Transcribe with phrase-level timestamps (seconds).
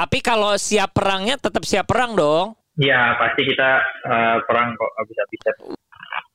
[0.00, 2.56] Tapi kalau siap perangnya tetap siap perang dong.
[2.80, 5.52] Ya pasti kita eh, perang kok bisa-bisa.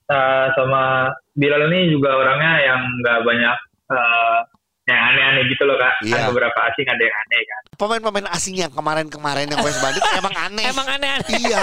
[0.05, 3.57] Eh, sama Bilal ini juga orangnya yang nggak banyak
[3.89, 4.39] eh,
[4.85, 5.97] yang aneh-aneh gitu loh kak.
[6.05, 6.13] Iya.
[6.13, 7.61] Kan beberapa asing ada yang aneh kan.
[7.73, 10.65] Pemain-pemain asing yang kemarin-kemarin yang West Bandit emang aneh.
[10.69, 11.33] Emang aneh-aneh.
[11.33, 11.61] Iya.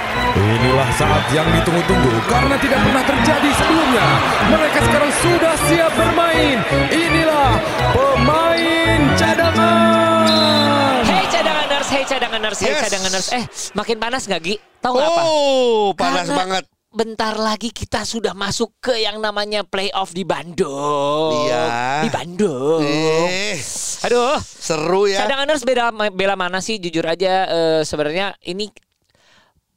[0.44, 4.06] Inilah saat yang ditunggu-tunggu karena tidak pernah terjadi sebelumnya.
[4.52, 6.58] Mereka sekarang sudah siap bermain.
[6.92, 7.50] Inilah
[7.96, 11.00] pemain cadangan.
[11.00, 12.80] Hey cadanganers, hey cadanganers, hey Yes.
[12.84, 13.26] cadanganers.
[13.32, 14.54] Eh, makin panas nggak Gi?
[14.84, 15.22] Tahu nggak apa?
[15.24, 16.64] Oh, panas Karena banget.
[16.94, 21.48] Bentar lagi kita sudah masuk ke yang namanya playoff di Bandung.
[21.48, 21.64] Iya.
[22.06, 22.84] Di Bandung.
[22.84, 23.58] Eh,
[24.04, 24.38] Aduh.
[24.38, 25.24] seru ya.
[25.24, 26.78] Cadanganers bela bela mana sih?
[26.78, 28.68] Jujur aja eh, sebenarnya ini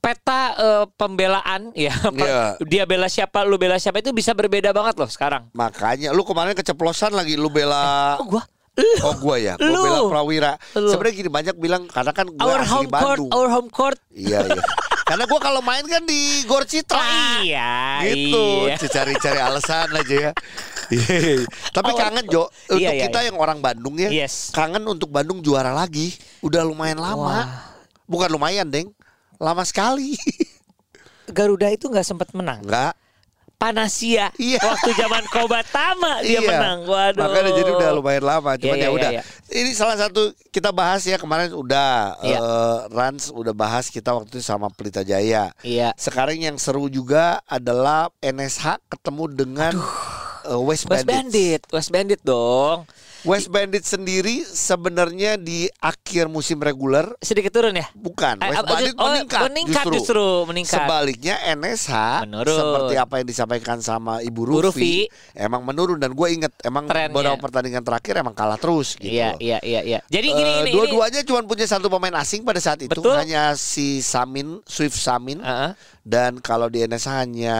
[0.08, 1.92] peta eh, pembelaan ya.
[2.08, 2.56] Iya.
[2.64, 5.52] Dia bela siapa, lu bela siapa itu bisa berbeda banget loh sekarang.
[5.52, 8.44] Makanya lu kemarin keceplosan lagi lu bela Oh, gua
[9.02, 9.74] Oh gua ya, Lu.
[9.74, 10.54] bela Prawira.
[10.72, 13.30] Sebenarnya gini banyak bilang karena kan our asli home court, Bandung.
[13.34, 13.98] our home court.
[14.14, 14.62] Iya iya.
[15.02, 17.02] karena gua kalau main kan di Gor Citra.
[17.02, 18.78] Oh iya, Gitu, iya.
[18.78, 20.32] cari-cari alasan aja ya.
[20.94, 21.48] Iya.
[21.74, 23.28] Tapi Our kangen Jo, untuk Iya, iya, kita iya.
[23.34, 24.54] yang orang Bandung ya, Yes.
[24.54, 26.14] kangen untuk Bandung juara lagi.
[26.40, 27.18] Udah lumayan lama.
[27.18, 27.48] Wah.
[28.06, 28.94] Bukan lumayan, Deng.
[29.38, 30.18] Lama sekali.
[31.38, 32.64] Garuda itu nggak sempat menang.
[32.64, 32.96] Enggak.
[33.58, 34.62] Panasia Iya.
[34.62, 36.46] waktu zaman Kobatama dia Iya.
[36.46, 36.78] menang.
[36.86, 37.26] Waduh.
[37.26, 38.54] Makanya jadi udah lumayan lama.
[38.54, 39.10] Cuman Iya, ya iya, udah.
[39.18, 39.22] iya.
[39.50, 40.22] Ini salah satu
[40.54, 42.38] kita bahas ya kemarin udah Iya.
[42.38, 45.50] eh, Rans udah bahas kita waktu itu sama Pelita Jaya.
[45.66, 45.90] Iya.
[45.98, 49.74] Sekarang yang seru juga adalah NSH ketemu dengan
[50.46, 51.10] eh, West, West Bandits.
[51.10, 52.86] Bandit, West Bandit dong.
[53.30, 57.86] West Bandit sendiri sebenarnya di akhir musim reguler Sedikit turun ya?
[57.94, 60.82] bukan Eh, West oh, Bandit oh, meningkat, meningkat justru, meningkat.
[60.82, 61.94] Sebaliknya NSH
[62.26, 62.58] Menurun.
[62.58, 64.96] seperti apa yang disampaikan sama Ibu Bu Rufi, Rufi.
[65.38, 67.14] emang menurun dan gue inget emang Trennya.
[67.14, 69.14] beberapa pertandingan terakhir emang kalah terus gitu.
[69.14, 70.00] Iya, iya, iya, iya.
[70.10, 70.72] Jadi gini gini.
[70.74, 73.14] dua-duanya cuma punya satu pemain asing pada saat itu Betul.
[73.16, 75.72] hanya si Samin Swift Samin ini, Heeh.
[76.02, 77.58] dan kalau di NSH hanya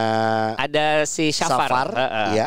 [0.56, 1.68] ada si Syafar.
[1.68, 2.26] Safar, Heeh.
[2.34, 2.46] iya.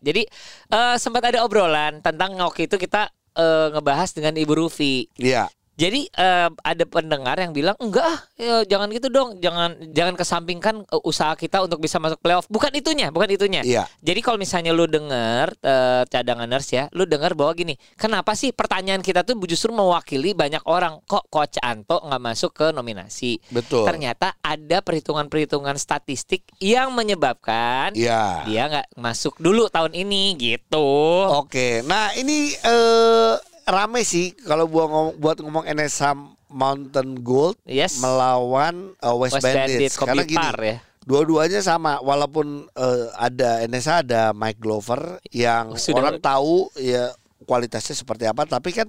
[0.00, 0.22] jadi
[0.70, 5.10] eh, sempat ada obrolan tentang waktu itu kita eh, ngebahas dengan Ibu Rufi.
[5.18, 10.14] ya Jadi eh, ada pendengar yang bilang enggak ah, ya, jangan gitu dong, jangan jangan
[10.14, 12.46] kesampingkan eh, usaha kita untuk bisa masuk playoff.
[12.46, 13.66] Bukan itunya, bukan itunya.
[13.66, 13.90] Iya.
[13.98, 19.02] Jadi kalau misalnya lu denger eh, cadanganers ya, lu denger bahwa gini, kenapa sih pertanyaan
[19.02, 23.42] kita tuh justru mewakili banyak orang kok Coach Anto nggak masuk ke nominasi?
[23.50, 23.82] betul.
[23.82, 28.46] Ternyata ada perhitungan-perhitungan statistik yang menyebabkan Iya.
[28.46, 30.86] dia nggak masuk dulu tahun ini gitu.
[31.34, 36.14] Oke, nah ini eh rame sih kalau buat ngomong, buat ngomong NSH
[36.48, 37.98] Mountain Gold Yes.
[37.98, 39.96] melawan eh, West, Bandits.
[39.96, 40.78] Karena gini, ya.
[41.02, 47.10] dua-duanya sama walaupun eh, ada NSH ada Mike Glover yang sudah- orang tahu ya
[47.44, 48.88] kualitasnya seperti apa, tapi kan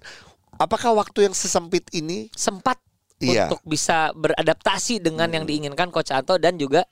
[0.55, 2.79] apakah waktu yang sesempit ini sempat
[3.15, 3.47] Iya.
[3.47, 6.83] untuk bisa beradaptasi dengan yang diinginkan Coach Anto dan juga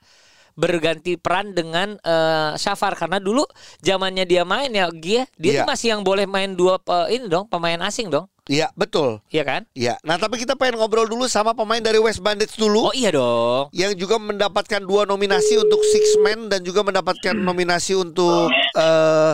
[0.54, 3.42] berganti peran dengan eh, Syafar karena dulu
[3.80, 7.46] zamannya dia main ya dia dia tuh masih yang boleh main dua pe- ini dong
[7.46, 9.24] pemain asing dong Iya, betul.
[9.32, 9.96] iya kan Iya.
[10.04, 12.92] Nah, tapi kita pengen ngobrol dulu sama pemain dari West Bandits dulu.
[12.92, 17.96] oh iya dong yang juga mendapatkan dua nominasi untuk Six Man dan juga mendapatkan nominasi
[17.96, 19.34] untuk eh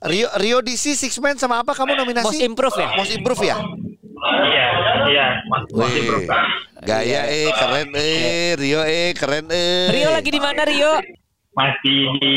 [0.00, 2.38] Rio Rio DC Six Man sama apa kamu nominasi?
[2.38, 2.88] Most improve ya?
[2.94, 3.58] Most improve ya?
[4.44, 4.66] Iya,
[5.06, 5.62] iya, Mas.
[5.70, 6.24] Masih.
[6.24, 6.42] Kak.
[6.80, 9.90] Gaya eh keren eh Rio eh keren eh.
[9.90, 10.94] Rio lagi di mana Rio
[11.52, 12.36] Masih di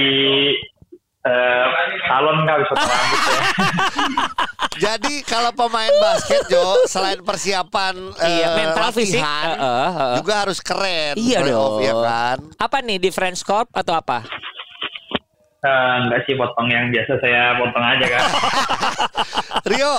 [1.21, 1.65] eh,
[2.03, 3.39] salon kak bisa rambut ya.
[4.81, 10.13] Jadi kalau pemain basket Jo selain persiapan eh, iya mental fisik latihan, Eh, eh, eh.
[10.17, 12.37] juga harus keren iya dong ya kan?
[12.57, 14.25] apa nih di French Corp atau apa
[15.61, 18.21] Eh, enggak sih potong yang biasa saya potong aja kan.
[19.69, 19.93] Rio,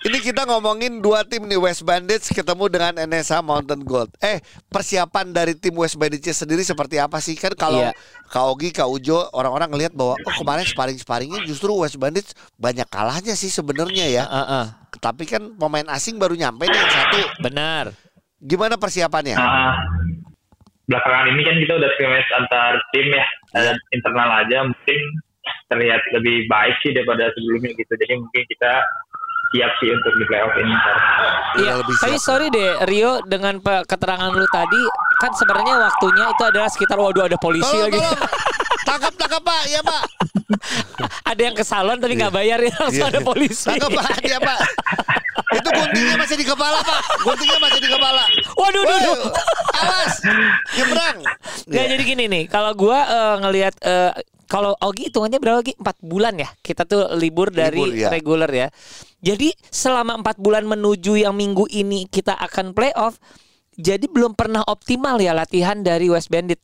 [0.00, 4.08] ini kita ngomongin dua tim nih West Bandits ketemu dengan NSH Mountain Gold.
[4.24, 4.40] Eh,
[4.72, 7.36] persiapan dari tim West Bandits sendiri seperti apa sih?
[7.36, 7.92] Kan kalau Iya.
[8.32, 13.36] Kak Ogi, Kak Ujo, orang-orang ngelihat bahwa oh kemarin sparring-sparringnya justru West Bandits banyak kalahnya
[13.36, 14.24] sih sebenarnya ya.
[14.24, 14.66] Eh, eh.
[15.04, 17.20] Tapi kan pemain asing baru nyampe nih yang satu.
[17.44, 17.92] benar
[18.40, 19.36] Gimana persiapannya?
[19.36, 19.76] Nah,
[20.88, 25.00] belakangan ini kan kita udah scrimmage antar tim ya, dan internal aja mungkin
[25.68, 27.92] terlihat lebih baik sih daripada sebelumnya gitu.
[28.00, 28.72] Jadi mungkin kita
[29.50, 30.74] siap sih untuk di playoff ini.
[31.58, 34.82] Iya, lebih tapi sorry deh Rio dengan keterangan lu tadi
[35.18, 37.98] kan sebenarnya waktunya itu adalah sekitar waduh ada polisi Tolong, lagi.
[37.98, 38.20] tolong.
[38.88, 39.62] Tangkap, tangkap Pak.
[39.68, 40.02] Ya Pak.
[41.24, 43.12] ada yang ke salon tapi nggak bayar ya langsung Iya.
[43.12, 43.66] ada polisi.
[43.68, 44.08] Tangkap Pak.
[44.24, 44.58] Ya Pak.
[45.50, 47.00] Itu guntingnya masih di kepala Pak.
[47.20, 48.22] Guntingnya masih di kepala.
[48.56, 49.18] Waduh, duh, duh.
[49.20, 49.30] Woi,
[49.76, 50.14] awas,
[50.72, 51.16] nyebrang.
[51.66, 51.90] Nggak Iya.
[51.92, 54.10] jadi gini nih, kalau gua eh, ngelihat eh,
[54.50, 55.78] kalau Ogi hitungannya berapa lagi?
[55.78, 56.50] Empat bulan ya.
[56.58, 58.10] Kita tuh libur dari Libur, ya.
[58.10, 58.68] reguler ya.
[59.22, 63.22] Jadi selama empat bulan menuju yang minggu ini kita akan playoff,
[63.78, 66.58] jadi belum pernah optimal ya latihan dari West Bandit.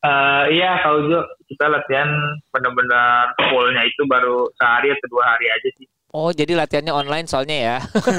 [0.00, 2.08] Eh, iya, kalau Jo, kita latihan
[2.50, 5.86] benar-benar fullnya itu baru sehari atau dua hari aja sih.
[6.10, 7.76] Oh, jadi latihannya online soalnya ya.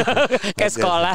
[0.57, 1.13] Kayak sekolah.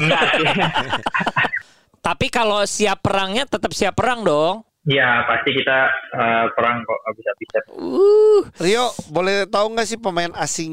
[2.07, 4.67] Tapi kalau siap perangnya tetap siap perang dong.
[4.87, 5.79] Iya, pasti kita
[6.15, 7.63] eh, perang kok habis-habisan.
[7.75, 10.73] Uh, Rio, boleh tahu nggak sih pemain asing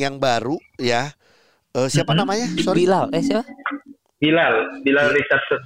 [0.00, 1.12] yang baru ya?
[1.76, 2.18] Eh, siapa Mhm.
[2.24, 2.48] namanya?
[2.64, 2.88] Sorry.
[2.88, 3.44] Bilal, eh siapa?
[4.16, 5.60] Bilal, Bilal Richardson.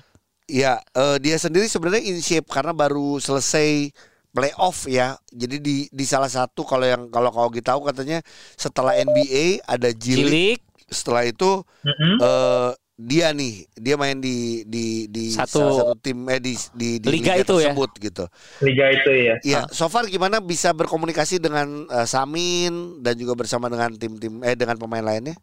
[0.51, 3.95] Ya, eh, dia sendiri sebenarnya in shape karena baru selesai
[4.35, 5.15] playoff ya.
[5.31, 8.21] Jadi di di salah satu kalau yang kalau kau tahu katanya
[8.59, 10.67] setelah NBA ada G League.
[10.91, 12.15] Setelah itu Mm-mm.
[12.21, 17.03] eh dia nih, dia main di di di Satu- salah satu tim eh di di,
[17.03, 17.75] di Liga itu ya?
[17.75, 18.25] tersebut gitu.
[18.63, 19.35] Liga itu ya.
[19.43, 24.55] Iya, so far gimana bisa berkomunikasi dengan eh, Samin dan juga bersama dengan tim-tim eh
[24.55, 25.35] dengan pemain lainnya?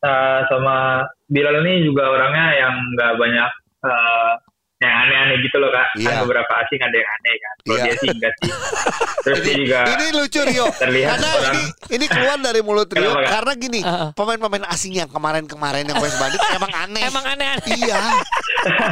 [0.00, 3.50] Eh, sama Bilal ini juga orangnya yang nggak banyak
[3.84, 4.32] eh,
[4.80, 5.86] yang aneh-aneh gitu loh kak.
[6.00, 6.08] Iya.
[6.08, 7.54] Kan beberapa asing ada yang aneh kan.
[7.60, 7.84] Kalau Iya.
[7.84, 8.50] dia sih enggak sih.
[9.28, 10.66] Terus dia juga Ini lucu Rio.
[10.72, 11.62] terlihat Karena orang- ini
[11.92, 13.80] ini keluar dari mulut Rio Kenapa, karena gini,
[14.16, 17.02] pemain-pemain asing yang kemarin-kemarin yang West Bandit emang aneh.
[17.04, 17.68] Emang aneh-aneh.
[17.76, 17.98] Iya.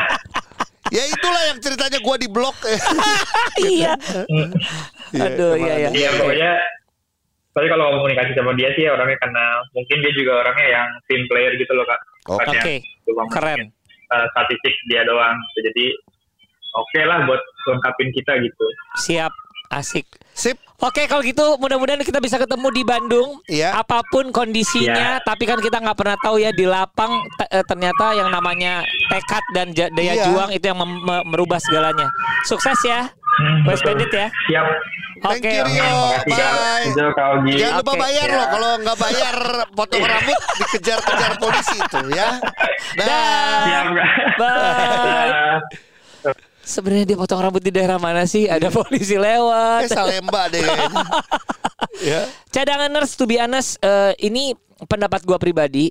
[1.01, 2.57] ya itulah yang ceritanya gua di blok.
[3.73, 3.97] iya.
[4.29, 4.53] Mm.
[5.17, 5.91] Aduh, iya, iya.
[5.91, 6.53] Iya pokoknya
[7.57, 9.45] tapi kalau komunikasi sama dia sih orangnya karena
[9.75, 12.01] mungkin dia juga orangnya yang team player gitu loh kak.
[12.29, 12.45] Oke.
[12.45, 12.75] Yang Oke,
[13.09, 13.59] cuma keren.
[14.09, 15.37] Eh, statistik dia doang.
[15.55, 15.93] Jadi
[16.71, 18.67] oke lah buat lengkapin kita gitu.
[18.99, 19.33] Siap.
[19.69, 20.09] Asik.
[20.33, 20.57] Sip.
[20.81, 23.75] Oke kalau gitu mudah-mudahan kita bisa ketemu di Bandung Iya.
[23.75, 27.11] apa pun kondisinya tapi kan kita nggak pernah tahu ya di lapang
[27.45, 30.25] eh, ternyata yang namanya tekad dan daya Iya.
[30.25, 30.79] juang itu yang
[31.27, 32.09] merubah segalanya
[32.45, 33.85] sukses ya Hmm, West.
[33.85, 34.67] Bandit ya Siap.
[35.19, 35.93] Thank oke you, Rio.
[36.25, 36.87] Bye.
[37.51, 38.35] Jangan lupa bayar Ya.
[38.35, 39.37] loh kalau nggak bayar
[39.73, 42.29] potong rambut dikejar-kejar polisi itu ya.
[42.95, 43.85] Dah.
[44.35, 45.33] Bye
[46.61, 50.61] sebenarnya dia potong rambut di daerah mana sih ada polisi Eh lewat Salemba deh
[52.05, 52.29] ya.
[52.53, 54.53] cadanganers to be honest eh, ini
[54.85, 55.89] pendapat gua pribadi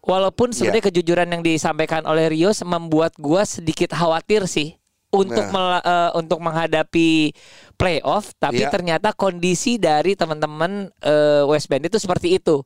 [0.00, 0.56] walaupun Iya.
[0.56, 4.72] sebenarnya kejujuran yang disampaikan oleh Rio membuat gua sedikit khawatir sih
[5.14, 5.78] untuk Nah.
[5.78, 7.30] eh, untuk menghadapi
[7.74, 8.70] playoff tapi Iya.
[8.70, 12.62] ternyata kondisi dari teman-teman eh, West Band itu seperti itu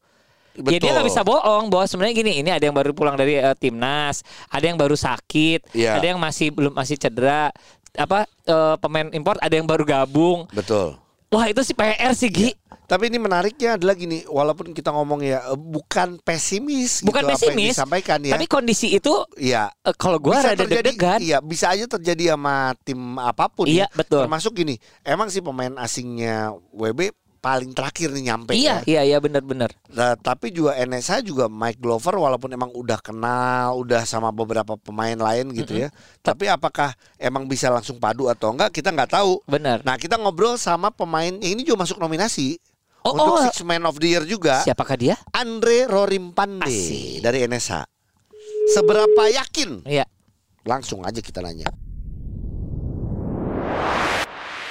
[0.58, 3.54] Ya dia nggak bisa bohong bahwa sebenarnya gini ini ada yang baru pulang dari eh,
[3.54, 6.02] timnas, ada yang baru sakit, Iya.
[6.02, 7.54] ada yang masih belum masih cedera,
[7.94, 10.50] apa eh, pemain import ada yang baru gabung.
[10.50, 10.98] Betul.
[11.28, 12.50] Wah itu sih PR sih Gi.
[12.88, 17.36] Tapi ini menariknya adalah gini, walaupun kita ngomong ya eh, bukan pesimis, Bukan gitu, apa
[17.36, 18.32] yang pesimis, disampaikan ya.
[18.32, 19.68] Tapi kondisi itu Iya.
[19.84, 21.18] eh, kalau gua bisa rada terjadi, deg-degan.
[21.20, 23.68] iya bisa aja terjadi sama tim apa pun.
[23.68, 23.86] Iya, ya.
[23.92, 24.24] betul.
[24.24, 28.52] Termasuk gini, emang sih pemain asingnya WB paling terakhir nih nyampe.
[28.54, 29.00] Iya, ya.
[29.00, 29.72] iya, iya benar-benar.
[29.94, 35.16] Nah, tapi juga NSA juga Mike Glover walaupun emang udah kenal, udah sama beberapa pemain
[35.16, 35.88] lain gitu ya.
[36.20, 39.40] Tapi apakah emang bisa langsung padu atau enggak kita nggak tahu.
[39.46, 39.80] Benar.
[39.86, 42.58] Nah, kita ngobrol sama pemain yang ini juga masuk nominasi
[43.06, 43.42] Oh, untuk oh.
[43.46, 44.60] Six Man of the Year juga.
[44.66, 45.14] Siapakah dia?
[45.30, 47.22] Andre Rorimpande Asik.
[47.22, 47.86] dari NSA.
[48.74, 49.86] Seberapa yakin?
[49.86, 50.04] Iya.
[50.66, 51.70] Langsung aja kita nanya.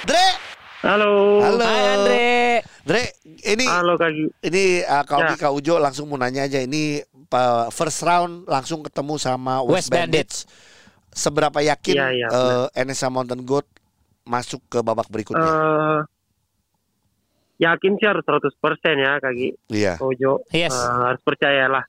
[0.06, 0.26] Dre,
[0.86, 1.42] Halo.
[1.42, 1.64] halo.
[1.66, 2.27] Hai Andre.
[2.88, 3.04] Dre,
[3.44, 5.36] ini Halo Kak ini uh, Kak Ogi, Ya.
[5.36, 9.88] Kak Ujo langsung mau nanya aja ini uh, first round langsung ketemu sama West West,
[9.92, 10.36] Bandits.
[11.12, 13.68] Seberapa yakin Iya, iya, uh, NSA Mountain Goat
[14.24, 15.44] masuk ke babak berikutnya?
[15.44, 16.00] Eh,
[17.60, 18.56] yakin sih harus 100%
[18.96, 19.48] ya Kak Gi.
[19.68, 19.94] Iya.
[20.00, 20.44] Ojo.
[20.48, 20.72] Yes.
[20.72, 21.84] Eh, harus percayalah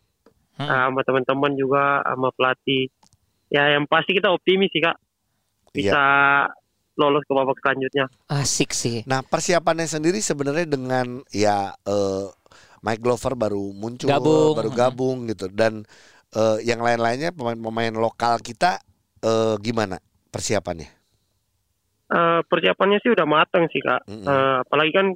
[0.60, 0.68] Hmm.
[0.68, 2.92] Eh, sama teman-teman juga sama pelatih.
[3.48, 5.00] Ya yang pasti kita optimis sih Kak.
[5.72, 6.52] Bisa Iya.
[7.00, 8.06] Lolos ke babak selanjutnya.
[8.28, 9.08] Asik sih.
[9.08, 12.28] Nah, persiapannya sendiri sebenarnya dengan ya uh,
[12.84, 14.56] Mike Glover baru muncul, Gabung.
[14.60, 15.88] baru gabung gitu dan
[16.36, 18.84] uh, yang lain-lainnya pemain-pemain lokal kita
[19.24, 19.98] uh, gimana
[20.30, 21.00] persiapannya?
[22.10, 24.10] Eh, persiapannya sih udah matang sih Kak.
[24.10, 24.26] Mm-mm.
[24.26, 25.08] Eh, apalagi kan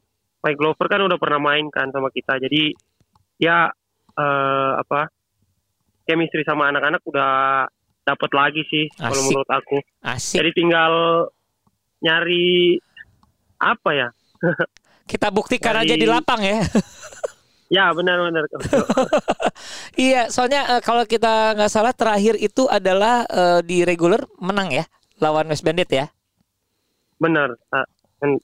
[0.46, 2.38] Mike Glover kan udah pernah main kan sama kita.
[2.38, 2.70] Jadi
[3.42, 3.66] ya
[4.14, 5.10] eh, apa?
[6.06, 7.66] Chemistry sama anak-anak udah
[8.06, 9.82] dapat lagi sih kalau menurut aku.
[10.06, 10.46] Asik.
[10.46, 10.94] Jadi tinggal
[12.04, 12.78] nyari
[13.58, 14.08] apa ya?
[15.12, 16.60] Kita buktikan Dari- aja di lapang ya.
[17.74, 18.46] Ya benar-benar.
[19.98, 24.86] iya, soalnya eh, kalau kita nggak salah terakhir itu adalah eh, di regular menang ya
[25.18, 26.06] lawan West Bandit ya.
[27.18, 27.58] benar.
[28.22, 28.38] Kan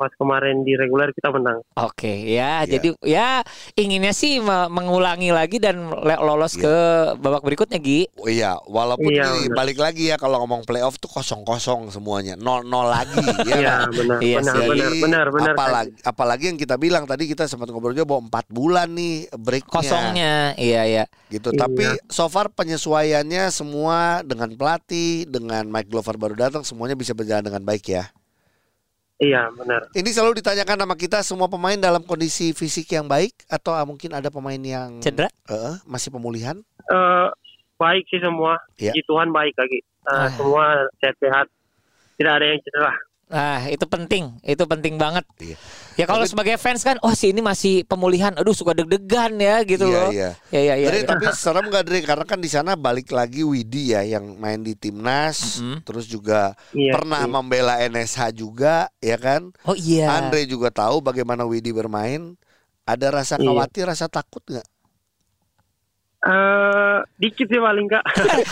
[0.00, 1.60] pas kemarin di reguler kita menang.
[1.76, 2.64] Oke, ya.
[2.64, 2.72] Iya.
[2.72, 6.62] Jadi ya inginnya sih me- mengulangi lagi dan le- lolos Iya.
[6.62, 6.74] ke
[7.18, 8.08] babak berikutnya, Gi.
[8.16, 9.56] Oh, iya, walaupun Iya, ini benar.
[9.60, 13.88] balik lagi ya kalau ngomong playoff tuh kosong-kosong semuanya, nol nol lagi, ya Iya kan?
[13.92, 14.68] benar Iya benar sih.
[14.68, 15.52] benar benar benar.
[15.52, 19.68] apalagi apalagi yang kita bilang tadi kita sempat ngobrol juga bahwa empat bulan nih breaknya
[19.70, 20.34] Kosongnya.
[20.56, 21.04] Iya, iya.
[21.28, 21.60] gitu Iya.
[21.60, 27.42] tapi so far penyesuaiannya semua dengan pelatih dengan Mike Glover baru datang semuanya bisa berjalan
[27.42, 28.08] dengan baik ya
[29.20, 29.84] Iya benar.
[29.92, 34.10] ini selalu ditanyakan sama kita semua pemain dalam kondisi fisik yang baik atau ah, mungkin
[34.10, 35.28] ada pemain yang Cedera?
[35.46, 36.56] eh, masih pemulihan
[36.88, 37.28] Eh,
[37.76, 38.56] baik sih semua.
[38.74, 38.90] Iya.
[38.90, 39.78] Puji Tuhan baik lagi.
[39.78, 40.32] Eh, Ah.
[40.32, 40.64] Semua
[40.98, 41.46] sehat-sehat.
[42.16, 42.92] Tidak ada yang cedera.
[43.30, 44.42] Nah, itu penting.
[44.42, 45.22] Itu penting banget.
[45.38, 45.54] Iya.
[45.94, 48.34] Ya kalau Tapi- sebagai fans kan, oh si ini masih pemulihan.
[48.34, 50.10] Aduh, suka deg-degan ya gitu Iya, loh.
[50.10, 50.30] iya.
[50.50, 50.86] Ya, ya, ya.
[50.90, 51.06] Dre, ya.
[51.06, 52.02] tapi serem gak Dre?
[52.02, 55.86] Karena kan di sana balik lagi Widi ya yang main di timnas, Mm-mm.
[55.86, 56.98] terus juga Iya.
[56.98, 57.30] pernah sih.
[57.30, 59.54] membela NSH juga, ya kan?
[59.62, 60.10] Oh iya.
[60.10, 62.34] Andre juga tahu bagaimana Widi bermain.
[62.82, 63.46] Ada rasa Iya.
[63.46, 64.66] khawatir, rasa takut nggak?
[66.20, 68.04] Eh, dikit sih paling kak.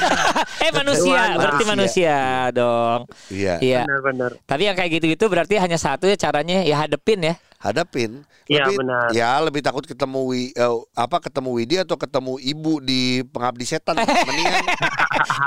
[0.64, 3.04] eh manusia, berarti manusia dong.
[3.28, 3.60] Iya.
[3.60, 3.80] Iya.
[3.84, 4.40] Benar-benar.
[4.48, 7.34] Tapi yang kayak gitu-gitu berarti hanya satu ya caranya ya hadepin ya.
[7.60, 8.24] Hadapin.
[8.48, 9.12] Iya, benar.
[9.12, 14.00] Ya lebih takut ketemu Wi, eh, apa ketemu Widi atau ketemu ibu di pengabdi setan.
[14.30, 14.64] Mendingan.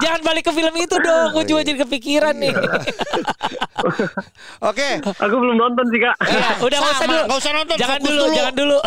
[0.06, 1.34] Jangan balik ke film itu dong.
[1.34, 1.74] Gue cuma iya.
[1.74, 2.54] jadi kepikiran nih.
[4.62, 4.90] Oke.
[5.02, 6.16] Aku belum nonton sih kak.
[6.22, 7.22] Iya, udah nggak usah dulu.
[7.24, 8.36] nggak usah nonton, Jangan fokus dulu, dulu.
[8.36, 8.78] jangan dulu.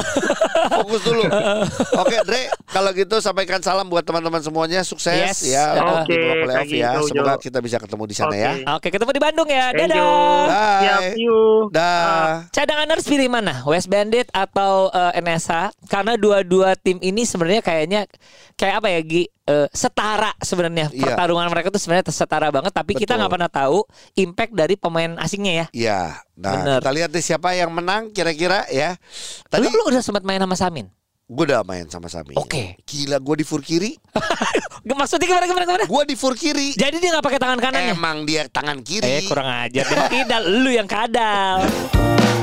[0.75, 1.23] Fokus dulu.
[2.03, 5.39] Oke, Dre, kalau gitu sampaikan salam buat teman-teman semuanya, sukses Yes.
[5.47, 6.91] ya Oke, di playoff kayak ya.
[7.01, 7.41] Semoga Jo.
[7.41, 8.39] kita bisa ketemu di sana Oke.
[8.39, 8.53] ya.
[8.75, 9.67] Oke, ketemu di Bandung ya.
[9.71, 10.01] Thank you.
[10.01, 10.81] Dadah.
[10.81, 11.15] Siap, Bye.
[11.17, 11.39] you.
[11.71, 12.29] Dah.
[12.51, 13.55] Cadanganers pilih mana?
[13.65, 15.71] West Bandit atau eh, NSA?
[15.87, 18.01] Karena dua-dua tim ini sebenarnya kayaknya
[18.55, 19.25] kayak apa ya Gi?
[19.45, 21.05] Eh, setara sebenarnya Iya.
[21.05, 23.21] pertarungan mereka tuh sebenarnya setara banget tapi kita Betul.
[23.21, 23.85] nggak pernah tahu
[24.17, 25.67] impact dari pemain asingnya ya.
[25.73, 26.01] Iya.
[26.37, 26.79] Nah, Bener.
[26.85, 29.01] kita lihat nih siapa yang menang kira-kira ya.
[29.49, 30.93] Lu, Tadi lu udah sempat main sama Samin?
[31.25, 32.37] gue udah main sama Sami.
[32.37, 32.77] Oke.
[32.85, 33.97] Gila gue di fur kiri.
[34.85, 35.85] Maksudnya gimana gimana gimana?
[35.89, 36.77] Gue di fur kiri.
[36.77, 37.97] Jadi dia nggak pakai tangan kanannya?
[37.97, 39.09] Emang dia tangan kiri.
[39.09, 39.89] Eh kurang ajar.
[39.89, 41.65] Dia kidal, lu yang kadal.